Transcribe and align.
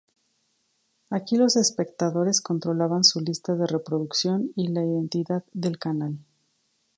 Aquí 1.11 1.37
los 1.37 1.55
espectadores 1.55 2.41
controlaban 2.41 3.03
su 3.03 3.19
lista 3.19 3.53
de 3.53 3.67
reproducción 3.67 4.51
y 4.55 4.69
la 4.69 4.83
identidad 4.83 5.43
del 5.53 5.77
canal. 5.77 6.17